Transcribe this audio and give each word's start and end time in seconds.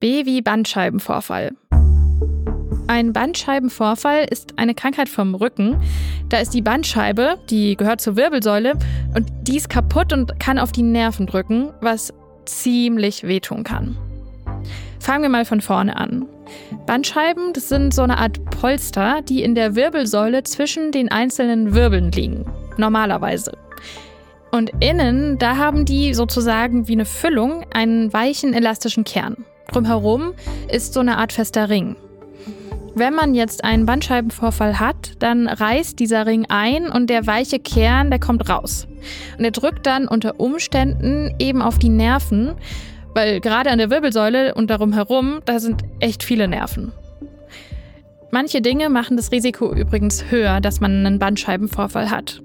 B 0.00 0.24
wie 0.24 0.40
Bandscheibenvorfall. 0.40 1.52
Ein 2.86 3.12
Bandscheibenvorfall 3.12 4.26
ist 4.30 4.58
eine 4.58 4.74
Krankheit 4.74 5.10
vom 5.10 5.34
Rücken. 5.34 5.76
Da 6.30 6.38
ist 6.38 6.54
die 6.54 6.62
Bandscheibe, 6.62 7.36
die 7.50 7.76
gehört 7.76 8.00
zur 8.00 8.16
Wirbelsäule, 8.16 8.78
und 9.14 9.26
die 9.42 9.58
ist 9.58 9.68
kaputt 9.68 10.14
und 10.14 10.40
kann 10.40 10.58
auf 10.58 10.72
die 10.72 10.82
Nerven 10.82 11.26
drücken, 11.26 11.68
was 11.82 12.14
ziemlich 12.46 13.24
wehtun 13.24 13.62
kann. 13.62 13.98
Fangen 15.00 15.22
wir 15.22 15.28
mal 15.28 15.44
von 15.44 15.60
vorne 15.60 15.94
an. 15.94 16.24
Bandscheiben, 16.86 17.52
das 17.52 17.68
sind 17.68 17.92
so 17.92 18.00
eine 18.00 18.16
Art 18.16 18.42
Polster, 18.46 19.20
die 19.20 19.42
in 19.42 19.54
der 19.54 19.74
Wirbelsäule 19.74 20.44
zwischen 20.44 20.92
den 20.92 21.10
einzelnen 21.10 21.74
Wirbeln 21.74 22.10
liegen. 22.10 22.46
Normalerweise. 22.78 23.52
Und 24.50 24.72
innen, 24.80 25.38
da 25.38 25.58
haben 25.58 25.84
die 25.84 26.14
sozusagen 26.14 26.88
wie 26.88 26.92
eine 26.92 27.04
Füllung 27.04 27.66
einen 27.74 28.10
weichen, 28.14 28.54
elastischen 28.54 29.04
Kern. 29.04 29.44
Drumherum 29.72 30.32
ist 30.70 30.94
so 30.94 31.00
eine 31.00 31.18
Art 31.18 31.32
fester 31.32 31.68
Ring. 31.68 31.96
Wenn 32.94 33.14
man 33.14 33.34
jetzt 33.34 33.62
einen 33.62 33.86
Bandscheibenvorfall 33.86 34.80
hat, 34.80 35.12
dann 35.20 35.46
reißt 35.46 35.98
dieser 35.98 36.26
Ring 36.26 36.46
ein 36.48 36.88
und 36.88 37.08
der 37.08 37.26
weiche 37.26 37.60
Kern, 37.60 38.10
der 38.10 38.18
kommt 38.18 38.48
raus. 38.48 38.88
Und 39.38 39.44
er 39.44 39.52
drückt 39.52 39.86
dann 39.86 40.08
unter 40.08 40.40
Umständen 40.40 41.34
eben 41.38 41.62
auf 41.62 41.78
die 41.78 41.88
Nerven, 41.88 42.54
weil 43.14 43.40
gerade 43.40 43.70
an 43.70 43.78
der 43.78 43.90
Wirbelsäule 43.90 44.54
und 44.54 44.70
darum 44.70 44.92
herum, 44.92 45.40
da 45.44 45.60
sind 45.60 45.82
echt 46.00 46.24
viele 46.24 46.48
Nerven. 46.48 46.92
Manche 48.32 48.60
Dinge 48.60 48.90
machen 48.90 49.16
das 49.16 49.32
Risiko 49.32 49.72
übrigens 49.72 50.24
höher, 50.30 50.60
dass 50.60 50.80
man 50.80 51.04
einen 51.04 51.18
Bandscheibenvorfall 51.18 52.10
hat. 52.10 52.42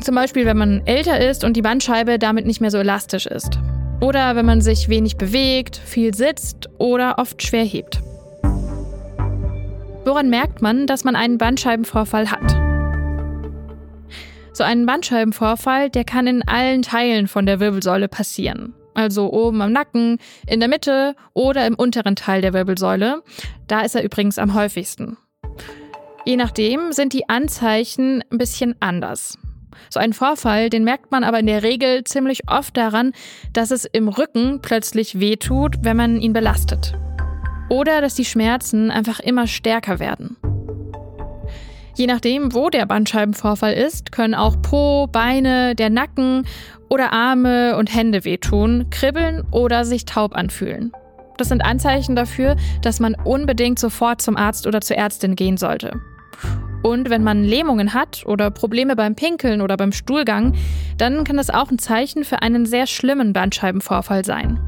Zum 0.00 0.14
Beispiel, 0.14 0.46
wenn 0.46 0.56
man 0.56 0.82
älter 0.86 1.20
ist 1.20 1.44
und 1.44 1.56
die 1.56 1.62
Bandscheibe 1.62 2.18
damit 2.18 2.46
nicht 2.46 2.60
mehr 2.60 2.70
so 2.70 2.78
elastisch 2.78 3.26
ist. 3.26 3.58
Oder 4.02 4.34
wenn 4.34 4.44
man 4.44 4.60
sich 4.60 4.88
wenig 4.88 5.16
bewegt, 5.16 5.76
viel 5.76 6.12
sitzt 6.12 6.68
oder 6.78 7.18
oft 7.18 7.40
schwer 7.40 7.62
hebt. 7.62 8.00
Woran 10.04 10.28
merkt 10.28 10.60
man, 10.60 10.88
dass 10.88 11.04
man 11.04 11.14
einen 11.14 11.38
Bandscheibenvorfall 11.38 12.32
hat? 12.32 12.56
So 14.52 14.64
ein 14.64 14.86
Bandscheibenvorfall, 14.86 15.88
der 15.88 16.02
kann 16.02 16.26
in 16.26 16.42
allen 16.48 16.82
Teilen 16.82 17.28
von 17.28 17.46
der 17.46 17.60
Wirbelsäule 17.60 18.08
passieren. 18.08 18.74
Also 18.94 19.32
oben 19.32 19.62
am 19.62 19.70
Nacken, 19.70 20.18
in 20.48 20.58
der 20.58 20.68
Mitte 20.68 21.14
oder 21.32 21.64
im 21.64 21.76
unteren 21.76 22.16
Teil 22.16 22.42
der 22.42 22.52
Wirbelsäule. 22.52 23.22
Da 23.68 23.82
ist 23.82 23.94
er 23.94 24.02
übrigens 24.02 24.36
am 24.36 24.54
häufigsten. 24.54 25.16
Je 26.24 26.34
nachdem 26.34 26.90
sind 26.90 27.12
die 27.12 27.28
Anzeichen 27.28 28.24
ein 28.32 28.38
bisschen 28.38 28.74
anders. 28.80 29.38
So 29.90 30.00
ein 30.00 30.12
Vorfall, 30.12 30.70
den 30.70 30.84
merkt 30.84 31.10
man 31.10 31.24
aber 31.24 31.38
in 31.40 31.46
der 31.46 31.62
Regel 31.62 32.04
ziemlich 32.04 32.48
oft 32.48 32.76
daran, 32.76 33.12
dass 33.52 33.70
es 33.70 33.84
im 33.84 34.08
Rücken 34.08 34.60
plötzlich 34.62 35.20
wehtut, 35.20 35.76
wenn 35.82 35.96
man 35.96 36.20
ihn 36.20 36.32
belastet. 36.32 36.94
Oder 37.68 38.00
dass 38.00 38.14
die 38.14 38.24
Schmerzen 38.24 38.90
einfach 38.90 39.20
immer 39.20 39.46
stärker 39.46 39.98
werden. 39.98 40.36
Je 41.94 42.06
nachdem, 42.06 42.54
wo 42.54 42.70
der 42.70 42.86
Bandscheibenvorfall 42.86 43.74
ist, 43.74 44.12
können 44.12 44.34
auch 44.34 44.60
Po, 44.62 45.06
Beine, 45.06 45.74
der 45.74 45.90
Nacken 45.90 46.46
oder 46.88 47.12
Arme 47.12 47.76
und 47.76 47.94
Hände 47.94 48.24
wehtun, 48.24 48.88
kribbeln 48.90 49.42
oder 49.50 49.84
sich 49.84 50.06
taub 50.06 50.34
anfühlen. 50.34 50.92
Das 51.36 51.48
sind 51.48 51.64
Anzeichen 51.64 52.16
dafür, 52.16 52.56
dass 52.82 53.00
man 53.00 53.14
unbedingt 53.14 53.78
sofort 53.78 54.22
zum 54.22 54.36
Arzt 54.36 54.66
oder 54.66 54.80
zur 54.80 54.96
Ärztin 54.96 55.36
gehen 55.36 55.56
sollte. 55.56 56.00
Und 56.82 57.10
wenn 57.10 57.22
man 57.22 57.44
Lähmungen 57.44 57.94
hat 57.94 58.24
oder 58.26 58.50
Probleme 58.50 58.96
beim 58.96 59.14
Pinkeln 59.14 59.60
oder 59.60 59.76
beim 59.76 59.92
Stuhlgang, 59.92 60.54
dann 60.98 61.24
kann 61.24 61.36
das 61.36 61.50
auch 61.50 61.70
ein 61.70 61.78
Zeichen 61.78 62.24
für 62.24 62.42
einen 62.42 62.66
sehr 62.66 62.86
schlimmen 62.86 63.32
Bandscheibenvorfall 63.32 64.24
sein. 64.24 64.58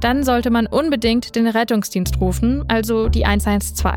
Dann 0.00 0.24
sollte 0.24 0.50
man 0.50 0.66
unbedingt 0.66 1.36
den 1.36 1.46
Rettungsdienst 1.46 2.20
rufen, 2.20 2.64
also 2.68 3.08
die 3.08 3.24
112. 3.24 3.94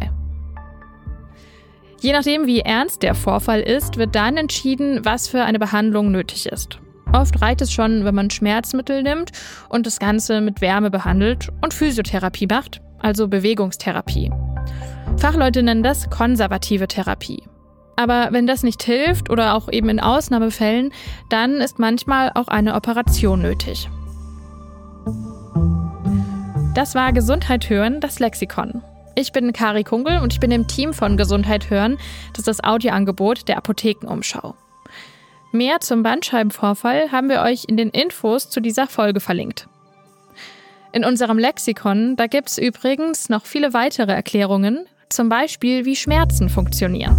Je 2.02 2.14
nachdem, 2.14 2.46
wie 2.46 2.60
ernst 2.60 3.02
der 3.02 3.16
Vorfall 3.16 3.62
ist, 3.62 3.98
wird 3.98 4.16
dann 4.16 4.38
entschieden, 4.38 5.04
was 5.04 5.28
für 5.28 5.44
eine 5.44 5.60
Behandlung 5.60 6.12
nötig 6.12 6.46
ist. 6.46 6.80
Oft 7.14 7.42
reicht 7.42 7.62
es 7.62 7.72
schon, 7.72 8.04
wenn 8.04 8.16
man 8.16 8.30
Schmerzmittel 8.30 9.02
nimmt 9.02 9.32
und 9.70 9.86
das 9.86 10.00
Ganze 10.00 10.42
mit 10.42 10.62
Wärme 10.62 10.92
behandelt 10.92 11.50
und 11.62 11.74
Physiotherapie 11.74 12.48
macht, 12.48 12.82
also 13.00 13.28
Bewegungstherapie. 13.28 14.32
Fachleute 15.26 15.64
nennen 15.64 15.82
das 15.82 16.12
konservative 16.12 16.88
Therapie. 16.88 17.42
Aber 17.96 18.28
wenn 18.30 18.46
das 18.46 18.62
nicht 18.62 18.84
hilft 18.84 19.32
oder 19.32 19.56
auch 19.56 19.72
eben 19.72 19.90
in 19.90 20.00
Ausnahmefällen, 20.00 20.94
dann 21.30 21.62
ist 21.62 21.80
manchmal 21.80 22.32
auch 22.36 22.48
eine 22.48 22.76
Operation 22.76 23.42
nötig. 23.42 23.90
Das 26.76 26.94
war 26.94 27.12
Gesundheit 27.12 27.72
hören, 27.72 28.02
das 28.02 28.20
Lexikon. 28.20 28.84
Ich 29.16 29.32
bin 29.32 29.52
Kari 29.52 29.84
Kungel 29.84 30.20
und 30.20 30.32
ich 30.32 30.40
bin 30.40 30.52
im 30.52 30.68
Team 30.68 30.94
von 30.94 31.18
Gesundheit 31.18 31.72
hören. 31.72 31.98
Das 32.34 32.42
ist 32.42 32.48
das 32.48 32.64
Audioangebot 32.64 33.48
der 33.48 33.58
Apothekenumschau. 33.58 34.54
Mehr 35.52 35.80
zum 35.80 36.04
Bandscheibenvorfall 36.04 37.12
haben 37.12 37.30
wir 37.30 37.42
euch 37.42 37.64
in 37.68 37.78
den 37.78 37.90
Infos 37.90 38.52
zu 38.52 38.60
dieser 38.60 38.86
Folge 38.86 39.20
verlinkt. 39.20 39.68
In 40.94 41.04
unserem 41.04 41.40
Lexikon, 41.40 42.16
da 42.16 42.28
gibt 42.28 42.50
es 42.50 42.60
übrigens 42.60 43.28
noch 43.28 43.48
viele 43.48 43.74
weitere 43.74 44.12
Erklärungen, 44.12 44.86
zum 45.10 45.30
Beispiel 45.30 45.86
wie 45.86 45.96
Schmerzen 45.96 46.50
funktionieren. 46.50 47.16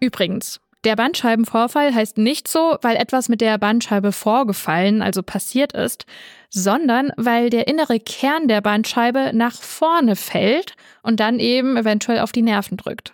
Übrigens, 0.00 0.60
der 0.84 0.96
Bandscheibenvorfall 0.96 1.94
heißt 1.94 2.18
nicht 2.18 2.48
so, 2.48 2.76
weil 2.82 2.96
etwas 2.96 3.28
mit 3.28 3.40
der 3.40 3.56
Bandscheibe 3.56 4.10
vorgefallen, 4.10 5.00
also 5.00 5.22
passiert 5.22 5.74
ist, 5.74 6.06
sondern 6.50 7.12
weil 7.16 7.50
der 7.50 7.68
innere 7.68 8.00
Kern 8.00 8.48
der 8.48 8.60
Bandscheibe 8.60 9.30
nach 9.32 9.54
vorne 9.54 10.16
fällt 10.16 10.74
und 11.02 11.20
dann 11.20 11.38
eben 11.38 11.76
eventuell 11.76 12.18
auf 12.18 12.32
die 12.32 12.42
Nerven 12.42 12.76
drückt. 12.76 13.12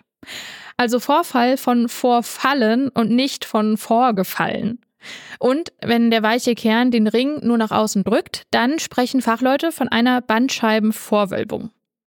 Also 0.77 0.99
Vorfall 0.99 1.57
von 1.57 1.89
vorfallen 1.89 2.89
und 2.89 3.11
nicht 3.11 3.45
von 3.45 3.77
vorgefallen. 3.77 4.79
Und 5.39 5.71
wenn 5.81 6.11
der 6.11 6.23
weiche 6.23 6.55
Kern 6.55 6.91
den 6.91 7.07
Ring 7.07 7.39
nur 7.45 7.57
nach 7.57 7.71
außen 7.71 8.03
drückt, 8.03 8.43
dann 8.51 8.79
sprechen 8.79 9.21
Fachleute 9.21 9.71
von 9.71 9.87
einer 9.87 10.21
Bandscheibenvorwölbung. 10.21 11.71